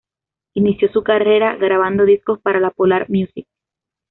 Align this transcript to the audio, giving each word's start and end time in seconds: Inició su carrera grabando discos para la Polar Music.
Inició 0.55 0.91
su 0.91 1.03
carrera 1.03 1.55
grabando 1.57 2.05
discos 2.05 2.39
para 2.41 2.59
la 2.59 2.71
Polar 2.71 3.07
Music. 3.07 3.45